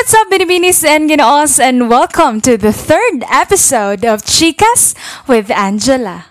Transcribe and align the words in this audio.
what's 0.00 0.14
up, 0.14 0.28
Binibinis 0.28 0.82
and 0.82 1.10
Ginoos, 1.10 1.60
and 1.60 1.90
welcome 1.90 2.40
to 2.40 2.56
the 2.56 2.72
third 2.72 3.22
episode 3.30 4.02
of 4.02 4.22
Chicas 4.22 4.96
with 5.28 5.50
Angela. 5.50 6.24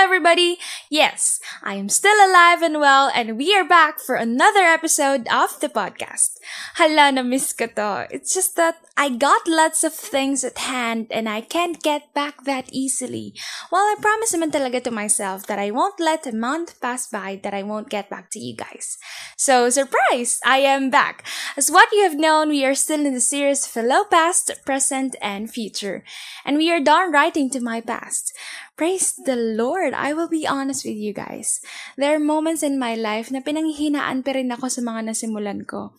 Everybody. 0.00 0.56
Yes, 0.88 1.40
I 1.62 1.74
am 1.74 1.90
still 1.90 2.16
alive 2.24 2.62
and 2.62 2.80
well, 2.80 3.12
and 3.14 3.36
we 3.36 3.54
are 3.54 3.68
back 3.68 4.00
for 4.00 4.16
another 4.16 4.64
episode 4.64 5.28
of 5.28 5.60
the 5.60 5.68
podcast. 5.68 6.40
Hala, 6.80 7.12
na 7.12 7.22
miss 7.22 7.52
ko 7.52 7.68
to. 7.76 8.08
It's 8.08 8.32
just 8.32 8.56
that 8.56 8.80
I 8.96 9.12
got 9.12 9.44
lots 9.46 9.84
of 9.84 9.92
things 9.92 10.42
at 10.42 10.56
hand, 10.56 11.12
and 11.12 11.28
I 11.28 11.42
can't 11.44 11.82
get 11.82 12.14
back 12.14 12.44
that 12.48 12.72
easily. 12.72 13.36
Well, 13.68 13.84
I 13.84 14.00
promise 14.00 14.32
naman 14.32 14.56
talaga 14.56 14.80
to 14.88 14.90
myself 14.90 15.44
that 15.52 15.60
I 15.60 15.68
won't 15.68 16.00
let 16.00 16.24
a 16.24 16.32
month 16.32 16.80
pass 16.80 17.04
by 17.04 17.36
that 17.44 17.52
I 17.52 17.62
won't 17.62 17.92
get 17.92 18.08
back 18.08 18.32
to 18.32 18.40
you 18.40 18.56
guys. 18.56 18.96
So, 19.36 19.68
surprise! 19.68 20.40
I 20.48 20.64
am 20.64 20.88
back. 20.88 21.28
As 21.60 21.68
what 21.68 21.92
you 21.92 22.08
have 22.08 22.16
known, 22.16 22.48
we 22.48 22.64
are 22.64 22.74
still 22.74 23.04
in 23.04 23.12
the 23.12 23.20
series 23.20 23.68
Fellow 23.68 24.08
Past, 24.08 24.64
Present, 24.64 25.12
and 25.20 25.52
Future. 25.52 26.04
And 26.48 26.56
we 26.56 26.72
are 26.72 26.80
done 26.80 27.12
writing 27.12 27.52
to 27.52 27.60
my 27.60 27.84
past. 27.84 28.32
Praise 28.76 29.12
the 29.16 29.36
Lord! 29.36 29.92
I 29.92 30.12
will 30.12 30.28
be 30.28 30.46
honest 30.46 30.84
with 30.84 30.96
you 30.96 31.12
guys. 31.12 31.60
There 31.96 32.14
are 32.16 32.22
moments 32.22 32.62
in 32.62 32.78
my 32.78 32.94
life 32.94 33.30
na 33.30 33.44
pinanghihinaan 33.44 34.24
pa 34.24 34.32
rin 34.32 34.52
ako 34.52 34.72
sa 34.72 34.80
mga 34.80 35.12
nasimulan 35.12 35.68
ko. 35.68 35.94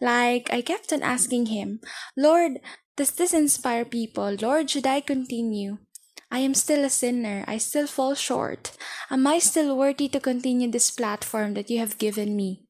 Like, 0.00 0.50
I 0.50 0.60
kept 0.60 0.90
on 0.90 1.06
asking 1.06 1.52
Him, 1.52 1.78
Lord, 2.18 2.58
does 2.96 3.14
this 3.14 3.34
inspire 3.34 3.84
people? 3.84 4.34
Lord, 4.38 4.70
should 4.70 4.86
I 4.86 5.00
continue? 5.00 5.78
I 6.34 6.42
am 6.42 6.54
still 6.54 6.82
a 6.82 6.90
sinner. 6.90 7.44
I 7.46 7.58
still 7.58 7.86
fall 7.86 8.14
short. 8.14 8.74
Am 9.10 9.26
I 9.26 9.38
still 9.38 9.78
worthy 9.78 10.08
to 10.10 10.18
continue 10.18 10.70
this 10.70 10.90
platform 10.90 11.54
that 11.54 11.70
you 11.70 11.78
have 11.78 11.98
given 11.98 12.34
me? 12.34 12.66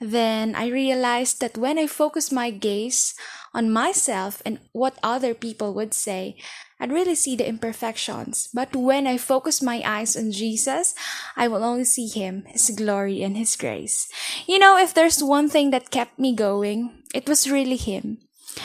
Then 0.00 0.54
I 0.54 0.68
realized 0.68 1.40
that 1.40 1.56
when 1.56 1.78
I 1.78 1.86
focus 1.86 2.32
my 2.32 2.50
gaze 2.50 3.14
on 3.54 3.72
myself 3.72 4.42
and 4.44 4.60
what 4.72 4.98
other 5.02 5.32
people 5.32 5.72
would 5.74 5.94
say, 5.94 6.36
I'd 6.78 6.92
really 6.92 7.14
see 7.14 7.36
the 7.36 7.48
imperfections. 7.48 8.48
But 8.52 8.76
when 8.76 9.06
I 9.06 9.16
focus 9.16 9.62
my 9.62 9.82
eyes 9.84 10.16
on 10.16 10.30
Jesus, 10.30 10.94
I 11.36 11.48
will 11.48 11.64
only 11.64 11.84
see 11.84 12.06
Him, 12.06 12.44
His 12.48 12.68
glory, 12.70 13.22
and 13.22 13.36
His 13.36 13.56
grace. 13.56 14.08
You 14.46 14.58
know, 14.58 14.76
if 14.76 14.92
there's 14.92 15.22
one 15.24 15.48
thing 15.48 15.70
that 15.70 15.90
kept 15.90 16.18
me 16.18 16.34
going, 16.34 17.02
it 17.14 17.28
was 17.28 17.50
really 17.50 17.76
Him. 17.76 18.18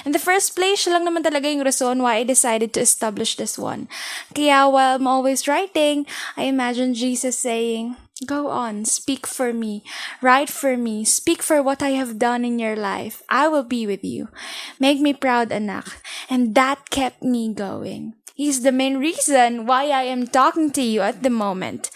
In 0.05 0.11
the 0.11 0.23
first 0.23 0.55
place, 0.55 0.87
lang 0.87 1.03
naman 1.03 1.23
talaga 1.23 1.51
yung 1.51 1.63
reason 1.63 2.03
why 2.03 2.19
I 2.19 2.23
decided 2.23 2.71
to 2.73 2.83
establish 2.83 3.35
this 3.35 3.59
one. 3.59 3.87
Kaya 4.35 4.67
while 4.71 4.95
I'm 4.95 5.07
always 5.07 5.47
writing, 5.47 6.07
I 6.35 6.47
imagine 6.47 6.95
Jesus 6.95 7.37
saying, 7.39 7.95
Go 8.25 8.49
on, 8.49 8.85
speak 8.85 9.25
for 9.25 9.51
me, 9.51 9.83
write 10.21 10.49
for 10.49 10.77
me, 10.77 11.03
speak 11.03 11.41
for 11.41 11.63
what 11.63 11.81
I 11.81 11.97
have 11.97 12.19
done 12.19 12.45
in 12.45 12.59
your 12.59 12.75
life. 12.75 13.23
I 13.29 13.47
will 13.47 13.63
be 13.63 13.87
with 13.87 14.03
you. 14.03 14.29
Make 14.79 14.99
me 14.99 15.13
proud, 15.13 15.51
anak. 15.51 16.01
And 16.29 16.53
that 16.53 16.91
kept 16.91 17.23
me 17.23 17.51
going. 17.51 18.13
He's 18.35 18.61
the 18.61 18.71
main 18.71 18.97
reason 18.97 19.65
why 19.65 19.89
I 19.89 20.03
am 20.03 20.27
talking 20.27 20.71
to 20.71 20.81
you 20.81 21.01
at 21.01 21.23
the 21.23 21.29
moment. 21.29 21.89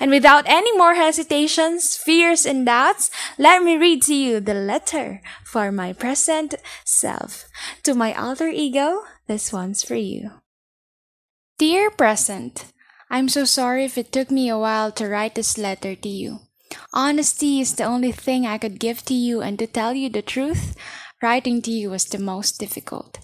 And 0.00 0.10
without 0.10 0.44
any 0.46 0.76
more 0.76 0.94
hesitations, 0.94 1.96
fears, 1.96 2.46
and 2.46 2.64
doubts, 2.64 3.10
let 3.38 3.62
me 3.62 3.76
read 3.76 4.02
to 4.02 4.14
you 4.14 4.40
the 4.40 4.54
letter 4.54 5.20
for 5.44 5.70
my 5.70 5.92
present 5.92 6.54
self. 6.84 7.44
To 7.82 7.94
my 7.94 8.14
alter 8.14 8.48
ego, 8.48 9.02
this 9.26 9.52
one's 9.52 9.84
for 9.84 9.94
you. 9.94 10.42
Dear 11.58 11.90
present, 11.90 12.71
I'm 13.12 13.28
so 13.28 13.44
sorry 13.44 13.84
if 13.84 13.98
it 13.98 14.10
took 14.10 14.30
me 14.30 14.48
a 14.48 14.56
while 14.56 14.90
to 14.92 15.06
write 15.06 15.34
this 15.34 15.58
letter 15.58 15.94
to 15.94 16.08
you. 16.08 16.40
Honesty 16.94 17.60
is 17.60 17.74
the 17.74 17.84
only 17.84 18.10
thing 18.10 18.46
I 18.46 18.56
could 18.56 18.80
give 18.80 19.04
to 19.04 19.12
you, 19.12 19.42
and 19.42 19.58
to 19.58 19.66
tell 19.66 19.92
you 19.92 20.08
the 20.08 20.22
truth, 20.22 20.74
writing 21.20 21.60
to 21.60 21.70
you 21.70 21.90
was 21.90 22.06
the 22.06 22.18
most 22.18 22.58
difficult. 22.58 23.18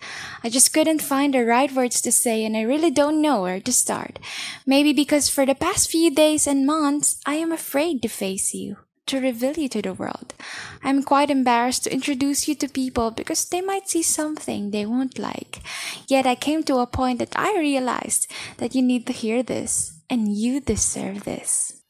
I 0.44 0.50
just 0.50 0.74
couldn't 0.74 1.00
find 1.00 1.32
the 1.32 1.46
right 1.46 1.72
words 1.72 2.02
to 2.02 2.12
say, 2.12 2.44
and 2.44 2.54
I 2.54 2.68
really 2.68 2.90
don't 2.90 3.22
know 3.22 3.40
where 3.40 3.60
to 3.60 3.72
start. 3.72 4.18
Maybe 4.66 4.92
because 4.92 5.30
for 5.30 5.46
the 5.46 5.54
past 5.54 5.90
few 5.90 6.10
days 6.10 6.46
and 6.46 6.66
months, 6.66 7.18
I 7.24 7.36
am 7.36 7.50
afraid 7.50 8.02
to 8.02 8.08
face 8.08 8.52
you, 8.52 8.76
to 9.08 9.20
reveal 9.20 9.54
you 9.54 9.68
to 9.68 9.82
the 9.82 9.94
world. 9.94 10.34
I'm 10.82 11.02
quite 11.02 11.30
embarrassed 11.30 11.84
to 11.84 11.92
introduce 11.92 12.48
you 12.48 12.54
to 12.56 12.68
people 12.68 13.10
because 13.10 13.48
they 13.48 13.60
might 13.60 13.88
see 13.88 14.02
something 14.02 14.70
they 14.70 14.86
won't 14.86 15.18
like. 15.18 15.60
Yet 16.08 16.26
I 16.26 16.34
came 16.34 16.62
to 16.64 16.78
a 16.78 16.86
point 16.86 17.18
that 17.18 17.36
I 17.36 17.56
realized 17.58 18.30
that 18.58 18.74
you 18.74 18.82
need 18.82 19.06
to 19.06 19.12
hear 19.12 19.42
this, 19.42 20.00
and 20.08 20.36
you 20.36 20.60
deserve 20.60 21.24
this. 21.24 21.82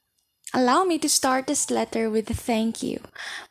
Allow 0.54 0.84
me 0.84 0.98
to 0.98 1.08
start 1.08 1.46
this 1.46 1.70
letter 1.70 2.08
with 2.08 2.30
a 2.30 2.34
thank 2.34 2.82
you, 2.82 3.00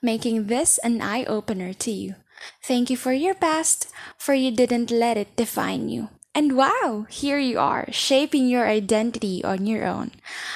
making 0.02 0.48
this 0.48 0.80
an 0.80 1.02
eye 1.02 1.26
opener 1.26 1.74
to 1.74 1.92
you. 1.92 2.16
Thank 2.64 2.90
you 2.90 2.98
for 2.98 3.14
your 3.14 3.36
past, 3.36 3.88
for 4.18 4.34
you 4.34 4.52
didn't 4.52 4.90
let 4.90 5.18
it 5.18 5.36
define 5.36 5.90
you. 5.90 6.10
And 6.38 6.56
wow, 6.56 7.08
here 7.09 7.40
you 7.40 7.58
are, 7.58 7.88
shaping 7.90 8.48
your 8.48 8.68
identity 8.68 9.44
on 9.44 9.66
your 9.66 9.88
own. 9.88 10.12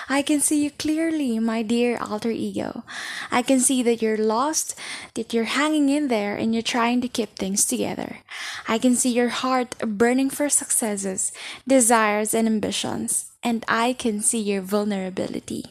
I 0.08 0.22
can 0.22 0.40
see 0.40 0.64
you 0.64 0.70
clearly, 0.70 1.40
my 1.40 1.64
dear 1.64 1.98
alter 1.98 2.30
ego. 2.30 2.84
I 3.32 3.42
can 3.42 3.60
see 3.60 3.82
that 3.82 4.00
you're 4.00 4.16
lost, 4.16 4.78
that 5.16 5.34
you're 5.34 5.58
hanging 5.58 5.90
in 5.90 6.08
there, 6.08 6.36
and 6.36 6.54
you're 6.54 6.62
trying 6.62 7.02
to 7.02 7.08
keep 7.08 7.34
things 7.34 7.66
together. 7.66 8.18
I 8.68 8.78
can 8.78 8.94
see 8.94 9.10
your 9.10 9.30
heart 9.30 9.74
burning 9.80 10.30
for 10.30 10.50
successes, 10.50 11.32
desires, 11.68 12.36
and 12.36 12.46
ambitions. 12.48 13.32
And 13.42 13.66
I 13.68 13.94
can 13.94 14.22
see 14.22 14.40
your 14.40 14.62
vulnerability. 14.62 15.66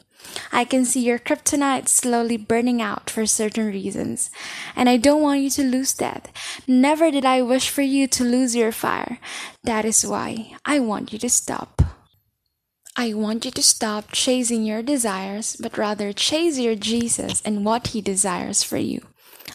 I 0.53 0.65
can 0.65 0.85
see 0.85 1.01
your 1.01 1.19
kryptonite 1.19 1.89
slowly 1.89 2.37
burning 2.37 2.83
out 2.83 3.11
for 3.11 3.27
certain 3.27 3.67
reasons, 3.67 4.31
and 4.75 4.89
I 4.89 4.97
don't 4.97 5.23
want 5.23 5.41
you 5.41 5.51
to 5.51 5.63
lose 5.63 5.95
that. 5.95 6.29
Never 6.67 7.11
did 7.11 7.25
I 7.25 7.43
wish 7.43 7.69
for 7.69 7.83
you 7.83 8.07
to 8.09 8.25
lose 8.25 8.57
your 8.57 8.73
fire. 8.73 9.19
That 9.65 9.85
is 9.85 10.07
why 10.07 10.57
I 10.65 10.81
want 10.81 11.13
you 11.13 11.19
to 11.21 11.31
stop. 11.31 11.83
I 12.97 13.15
want 13.15 13.45
you 13.45 13.51
to 13.53 13.63
stop 13.63 14.13
chasing 14.13 14.65
your 14.65 14.83
desires, 14.83 15.57
but 15.57 15.79
rather 15.79 16.13
chase 16.13 16.59
your 16.59 16.75
Jesus 16.75 17.41
and 17.45 17.65
what 17.65 17.89
He 17.89 18.01
desires 18.01 18.63
for 18.63 18.79
you. 18.79 19.07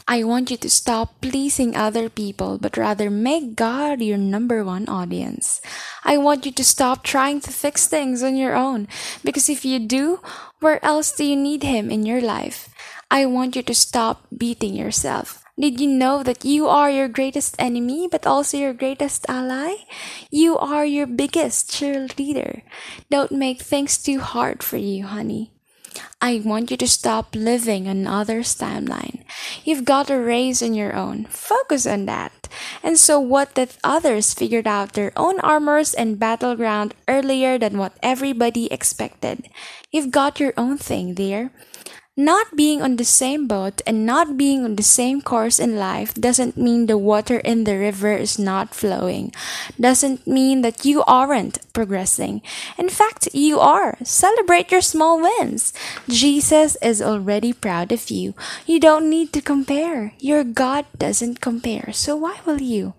I 0.08 0.24
want 0.24 0.52
you 0.52 0.58
to 0.58 0.70
stop 0.70 1.20
pleasing 1.20 1.76
other 1.76 2.10
people, 2.10 2.60
but 2.60 2.78
rather 2.78 3.10
make 3.10 3.56
God 3.56 4.02
your 4.02 4.22
number 4.22 4.64
one 4.64 4.88
audience. 4.88 5.62
I 6.04 6.18
want 6.18 6.46
you 6.46 6.52
to 6.52 6.64
stop 6.64 7.02
trying 7.02 7.42
to 7.42 7.52
fix 7.52 7.88
things 7.88 8.22
on 8.22 8.38
your 8.38 8.54
own, 8.54 8.88
because 9.24 9.50
if 9.50 9.66
you 9.66 9.80
do, 9.80 10.22
where 10.60 10.78
else 10.86 11.12
do 11.12 11.26
you 11.26 11.36
need 11.36 11.64
Him 11.64 11.90
in 11.90 12.06
your 12.06 12.22
life? 12.22 12.70
I 13.10 13.26
want 13.26 13.56
you 13.56 13.64
to 13.64 13.74
stop 13.74 14.28
beating 14.30 14.76
yourself. 14.76 15.42
Did 15.58 15.80
you 15.82 15.88
know 15.88 16.22
that 16.22 16.46
you 16.46 16.68
are 16.68 16.92
your 16.92 17.08
greatest 17.08 17.56
enemy, 17.58 18.08
but 18.12 18.28
also 18.28 18.58
your 18.58 18.74
greatest 18.74 19.26
ally? 19.28 19.90
You 20.30 20.56
are 20.58 20.86
your 20.86 21.08
biggest 21.08 21.72
cheerleader. 21.72 22.62
Don't 23.10 23.32
make 23.32 23.62
things 23.62 23.98
too 23.98 24.20
hard 24.20 24.62
for 24.62 24.78
you, 24.78 25.08
honey. 25.08 25.55
I 26.22 26.42
want 26.44 26.72
you 26.72 26.78
to 26.78 26.88
stop 26.88 27.36
living 27.36 27.88
on 27.88 28.08
others' 28.08 28.56
timeline. 28.56 29.24
You've 29.64 29.86
got 29.86 30.10
a 30.10 30.18
race 30.18 30.64
on 30.64 30.74
your 30.74 30.96
own. 30.96 31.26
Focus 31.26 31.86
on 31.86 32.06
that. 32.06 32.48
And 32.82 32.98
so 32.98 33.20
what 33.20 33.56
that 33.56 33.78
others 33.84 34.34
figured 34.34 34.66
out 34.66 34.94
their 34.94 35.12
own 35.16 35.40
armors 35.42 35.94
and 35.94 36.20
battleground 36.20 36.96
earlier 37.08 37.58
than 37.58 37.78
what 37.78 37.94
everybody 38.02 38.72
expected. 38.72 39.50
You've 39.92 40.10
got 40.10 40.40
your 40.40 40.54
own 40.58 40.78
thing 40.78 41.16
there. 41.16 41.52
Not 42.18 42.56
being 42.56 42.82
on 42.82 42.96
the 42.96 43.04
same 43.04 43.46
boat 43.46 43.82
and 43.86 44.06
not 44.06 44.38
being 44.38 44.64
on 44.64 44.78
the 44.78 44.88
same 44.88 45.20
course 45.20 45.60
in 45.60 45.76
life 45.76 46.14
doesn't 46.16 46.56
mean 46.56 46.86
the 46.86 46.98
water 46.98 47.40
in 47.40 47.66
the 47.66 47.78
river 47.78 48.16
is 48.16 48.40
not 48.40 48.74
flowing. 48.74 49.34
Doesn't 49.78 50.26
mean 50.26 50.62
that 50.62 50.86
you 50.86 51.04
aren't 51.04 51.60
progressing. 51.74 52.42
In 52.78 52.88
fact, 52.88 53.28
you 53.36 53.60
are. 53.60 53.98
Celebrate 54.06 54.72
your 54.72 54.80
small 54.80 55.20
wins. 55.20 55.74
Jesus 56.08 56.78
is 56.82 57.02
already 57.02 57.52
proud 57.52 57.92
of 57.92 58.10
you. 58.10 58.34
You 58.66 58.80
don't 58.80 59.10
need 59.10 59.34
to 59.34 59.42
compare. 59.42 60.14
Your 60.18 60.46
God 60.46 60.86
doesn't 60.98 61.42
compare. 61.42 61.92
So 61.92 62.16
why 62.16 62.40
will 62.46 62.62
you? 62.62 62.94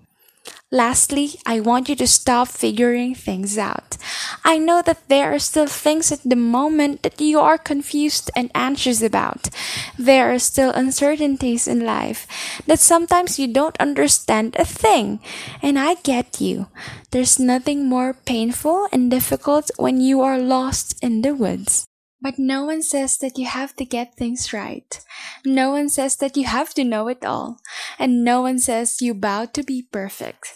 Lastly, 0.73 1.39
I 1.47 1.61
want 1.61 1.89
you 1.89 1.95
to 1.95 2.09
stop 2.09 2.49
figuring 2.49 3.15
things 3.15 3.57
out. 3.57 3.97
I 4.45 4.59
know 4.59 4.83
that 4.83 5.09
there 5.09 5.33
are 5.33 5.39
still 5.39 5.69
things 5.69 6.11
at 6.11 6.25
the 6.25 6.35
moment 6.35 7.03
that 7.03 7.21
you 7.21 7.39
are 7.39 7.57
confused 7.57 8.33
and 8.35 8.51
anxious 8.53 9.01
about. 9.01 9.49
There 9.97 10.35
are 10.35 10.41
still 10.41 10.73
uncertainties 10.73 11.69
in 11.69 11.87
life 11.87 12.27
that 12.67 12.81
sometimes 12.81 13.39
you 13.39 13.47
don't 13.47 13.79
understand 13.79 14.57
a 14.59 14.65
thing. 14.65 15.21
And 15.63 15.79
I 15.79 15.95
get 16.03 16.41
you. 16.41 16.67
There's 17.13 17.39
nothing 17.39 17.87
more 17.87 18.13
painful 18.13 18.89
and 18.91 19.09
difficult 19.09 19.71
when 19.77 20.01
you 20.01 20.21
are 20.23 20.39
lost 20.39 20.99
in 21.01 21.23
the 21.23 21.33
woods. 21.33 21.87
But 22.21 22.39
no 22.39 22.65
one 22.65 22.83
says 22.83 23.19
that 23.19 23.39
you 23.39 23.47
have 23.47 23.77
to 23.77 23.85
get 23.85 24.17
things 24.17 24.53
right. 24.53 25.01
No 25.45 25.71
one 25.71 25.89
says 25.89 26.17
that 26.17 26.37
you 26.37 26.45
have 26.45 26.73
to 26.75 26.85
know 26.85 27.09
it 27.09 27.25
all. 27.25 27.61
And 27.99 28.25
no 28.25 28.43
one 28.43 28.59
says 28.59 29.03
you 29.03 29.15
bow 29.15 29.45
to 29.47 29.63
be 29.63 29.83
perfect. 29.83 30.55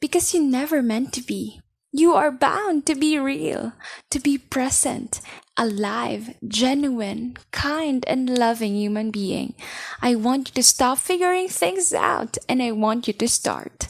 Because 0.00 0.32
you 0.32 0.42
never 0.42 0.82
meant 0.82 1.12
to 1.14 1.20
be. 1.22 1.60
You 1.94 2.14
are 2.14 2.32
bound 2.32 2.86
to 2.86 2.94
be 2.94 3.18
real, 3.18 3.74
to 4.10 4.18
be 4.18 4.38
present, 4.38 5.20
alive, 5.58 6.34
genuine, 6.48 7.36
kind, 7.50 8.02
and 8.08 8.38
loving 8.38 8.74
human 8.74 9.10
being. 9.10 9.54
I 10.00 10.14
want 10.14 10.48
you 10.48 10.54
to 10.54 10.62
stop 10.62 10.98
figuring 10.98 11.48
things 11.48 11.92
out 11.92 12.38
and 12.48 12.62
I 12.62 12.72
want 12.72 13.08
you 13.08 13.12
to 13.12 13.28
start. 13.28 13.88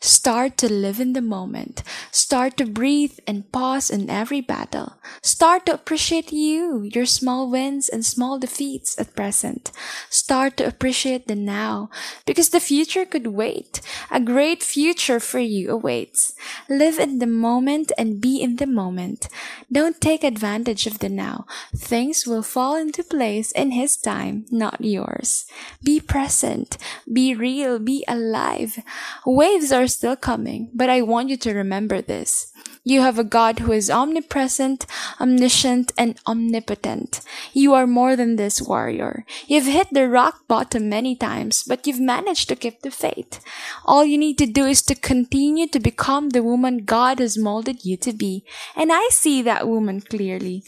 Start 0.00 0.56
to 0.58 0.72
live 0.72 1.00
in 1.00 1.12
the 1.12 1.22
moment. 1.22 1.82
Start 2.12 2.56
to 2.58 2.66
breathe 2.66 3.18
and 3.26 3.50
pause 3.50 3.90
in 3.90 4.08
every 4.08 4.40
battle. 4.40 4.94
Start 5.22 5.66
to 5.66 5.74
appreciate 5.74 6.32
you, 6.32 6.82
your 6.82 7.06
small 7.06 7.50
wins 7.50 7.88
and 7.88 8.04
small 8.04 8.38
defeats 8.38 8.98
at 8.98 9.16
present. 9.16 9.72
Start 10.08 10.56
to 10.58 10.66
appreciate 10.66 11.26
the 11.26 11.34
now 11.34 11.90
because 12.26 12.50
the 12.50 12.60
future 12.60 13.04
could 13.04 13.28
wait. 13.28 13.80
A 14.10 14.20
great 14.20 14.62
future 14.62 15.18
for 15.18 15.40
you 15.40 15.70
awaits. 15.70 16.34
Live 16.68 16.98
in 16.98 17.18
the 17.18 17.26
moment 17.26 17.90
and 17.98 18.20
be 18.20 18.40
in 18.40 18.56
the 18.56 18.66
moment. 18.66 19.28
Don't 19.70 20.00
take 20.00 20.22
advantage 20.22 20.86
of 20.86 21.00
the 21.00 21.08
now. 21.08 21.46
Things 21.74 22.26
will 22.26 22.42
fall 22.42 22.76
into 22.76 23.02
place 23.02 23.50
in 23.52 23.72
His 23.72 23.96
time, 23.96 24.46
not 24.50 24.80
yours. 24.80 25.46
Be 25.82 25.98
present. 26.00 26.78
Be 27.10 27.34
real. 27.34 27.78
Be 27.78 28.04
alive. 28.06 28.78
Waves 29.26 29.72
are 29.72 29.87
still 29.88 30.16
coming, 30.16 30.70
but 30.74 30.88
I 30.88 31.02
want 31.02 31.28
you 31.28 31.36
to 31.38 31.54
remember 31.54 32.00
this. 32.00 32.52
You 32.84 33.02
have 33.02 33.18
a 33.18 33.24
God 33.24 33.58
who 33.58 33.72
is 33.72 33.90
omnipresent, 33.90 34.86
omniscient, 35.20 35.92
and 35.98 36.18
omnipotent. 36.26 37.20
You 37.52 37.74
are 37.74 37.86
more 37.86 38.16
than 38.16 38.36
this 38.36 38.62
warrior. 38.62 39.26
You've 39.46 39.66
hit 39.66 39.88
the 39.92 40.08
rock 40.08 40.46
bottom 40.48 40.88
many 40.88 41.14
times, 41.14 41.64
but 41.64 41.86
you've 41.86 42.00
managed 42.00 42.48
to 42.48 42.56
keep 42.56 42.80
the 42.80 42.90
faith. 42.90 43.40
All 43.84 44.04
you 44.04 44.16
need 44.16 44.38
to 44.38 44.46
do 44.46 44.64
is 44.64 44.80
to 44.82 44.94
continue 44.94 45.66
to 45.68 45.80
become 45.80 46.30
the 46.30 46.42
woman 46.42 46.84
God 46.84 47.18
has 47.18 47.36
molded 47.36 47.84
you 47.84 47.96
to 47.98 48.12
be. 48.12 48.44
And 48.74 48.90
I 48.92 49.08
see 49.10 49.42
that 49.42 49.68
woman 49.68 50.00
clearly. 50.00 50.64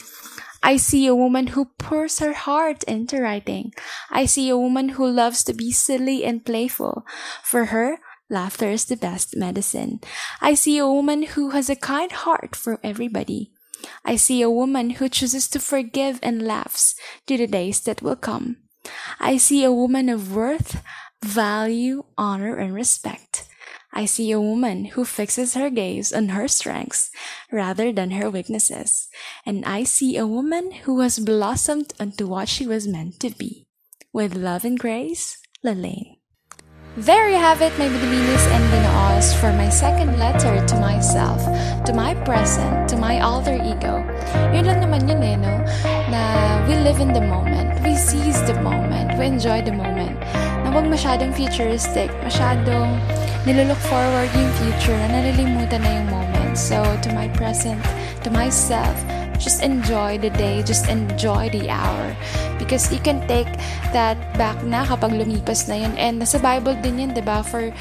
I 0.63 0.77
see 0.77 1.07
a 1.07 1.15
woman 1.15 1.47
who 1.47 1.73
pours 1.79 2.19
her 2.19 2.33
heart 2.33 2.83
into 2.83 3.19
writing. 3.19 3.73
I 4.11 4.27
see 4.27 4.47
a 4.49 4.57
woman 4.57 4.89
who 4.89 5.09
loves 5.09 5.43
to 5.45 5.53
be 5.53 5.71
silly 5.71 6.23
and 6.23 6.45
playful. 6.45 7.03
For 7.43 7.65
her, 7.65 7.97
Laughter 8.31 8.69
is 8.69 8.85
the 8.85 8.95
best 8.95 9.35
medicine. 9.35 9.99
I 10.39 10.53
see 10.53 10.77
a 10.77 10.87
woman 10.87 11.23
who 11.23 11.49
has 11.49 11.69
a 11.69 11.75
kind 11.75 12.11
heart 12.13 12.55
for 12.55 12.79
everybody. 12.81 13.51
I 14.05 14.15
see 14.15 14.41
a 14.41 14.49
woman 14.49 14.91
who 14.91 15.09
chooses 15.09 15.49
to 15.49 15.59
forgive 15.59 16.17
and 16.23 16.41
laughs 16.41 16.95
to 17.27 17.35
the 17.35 17.45
days 17.45 17.81
that 17.81 18.01
will 18.01 18.15
come. 18.15 18.55
I 19.19 19.35
see 19.35 19.65
a 19.65 19.73
woman 19.73 20.07
of 20.07 20.33
worth, 20.33 20.81
value, 21.21 22.05
honor, 22.17 22.55
and 22.55 22.73
respect. 22.73 23.49
I 23.91 24.05
see 24.05 24.31
a 24.31 24.39
woman 24.39 24.95
who 24.95 25.03
fixes 25.03 25.55
her 25.55 25.69
gaze 25.69 26.13
on 26.13 26.29
her 26.29 26.47
strengths 26.47 27.11
rather 27.51 27.91
than 27.91 28.11
her 28.11 28.29
weaknesses. 28.29 29.09
And 29.45 29.65
I 29.65 29.83
see 29.83 30.15
a 30.15 30.25
woman 30.25 30.71
who 30.87 31.01
has 31.01 31.19
blossomed 31.19 31.93
into 31.99 32.27
what 32.27 32.47
she 32.47 32.65
was 32.65 32.87
meant 32.87 33.19
to 33.19 33.29
be. 33.31 33.67
With 34.13 34.35
love 34.35 34.63
and 34.63 34.79
grace, 34.79 35.37
Lalaine. 35.65 36.10
There 36.97 37.31
you 37.31 37.37
have 37.37 37.61
it, 37.61 37.71
my 37.79 37.87
Binibinis 37.87 38.51
and 38.51 38.67
Ginoos, 38.67 39.31
for 39.39 39.53
my 39.53 39.69
second 39.69 40.19
letter 40.19 40.59
to 40.59 40.75
myself, 40.75 41.39
to 41.85 41.93
my 41.93 42.13
present, 42.27 42.89
to 42.89 42.97
my 42.97 43.21
alter 43.21 43.55
ego. 43.55 44.03
Yun 44.51 44.67
lang 44.67 44.83
naman 44.83 45.07
yun 45.07 45.23
eh, 45.23 45.39
no? 45.39 45.55
Na 46.11 46.19
we 46.67 46.75
live 46.75 46.99
in 46.99 47.15
the 47.15 47.23
moment, 47.23 47.79
we 47.87 47.95
seize 47.95 48.43
the 48.43 48.59
moment, 48.59 49.15
we 49.15 49.23
enjoy 49.23 49.63
the 49.63 49.71
moment. 49.71 50.19
Na 50.67 50.75
huwag 50.75 50.91
masyadong 50.91 51.31
futuristic, 51.31 52.11
masyadong 52.27 52.99
nilook 53.47 53.79
forward 53.87 54.27
yung 54.35 54.51
future, 54.59 54.99
na 55.07 55.15
nalilimutan 55.15 55.87
na 55.87 55.95
yung 55.95 56.11
moment. 56.11 56.59
So, 56.59 56.83
to 57.07 57.09
my 57.15 57.31
present, 57.31 57.79
to 58.27 58.29
myself, 58.35 58.99
just 59.41 59.65
enjoy 59.65 60.21
the 60.21 60.29
day, 60.29 60.61
just 60.61 60.87
enjoy 60.87 61.49
the 61.49 61.67
hour. 61.67 62.15
Because 62.61 62.93
you 62.93 63.01
can 63.01 63.25
take 63.27 63.49
that 63.91 64.15
back 64.37 64.61
na 64.61 64.85
kapag 64.85 65.17
lumipas 65.17 65.65
na 65.65 65.81
yun. 65.81 65.97
And 65.97 66.21
nasa 66.21 66.37
Bible 66.37 66.77
din 66.79 67.01
yun, 67.01 67.11
di 67.17 67.25
ba? 67.25 67.41
For 67.41 67.73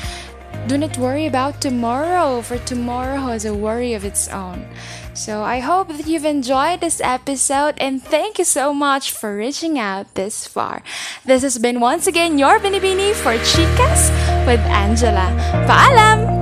do 0.67 0.77
not 0.77 0.97
worry 0.99 1.27
about 1.27 1.61
tomorrow, 1.61 2.43
for 2.43 2.59
tomorrow 2.59 3.33
has 3.33 3.45
a 3.45 3.55
worry 3.55 3.95
of 3.95 4.05
its 4.05 4.29
own. 4.29 4.67
So 5.15 5.43
I 5.43 5.61
hope 5.61 5.89
that 5.89 6.07
you've 6.07 6.25
enjoyed 6.25 6.81
this 6.81 7.01
episode 7.01 7.75
and 7.79 8.03
thank 8.03 8.39
you 8.39 8.45
so 8.45 8.73
much 8.73 9.11
for 9.13 9.37
reaching 9.37 9.79
out 9.79 10.15
this 10.15 10.47
far. 10.47 10.83
This 11.25 11.43
has 11.43 11.59
been 11.59 11.81
once 11.81 12.07
again 12.07 12.39
your 12.39 12.59
Binibini 12.59 13.13
for 13.13 13.37
Chicas 13.45 14.09
with 14.47 14.61
Angela. 14.71 15.35
Paalam! 15.67 16.40